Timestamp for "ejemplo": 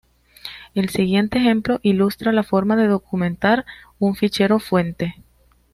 1.37-1.79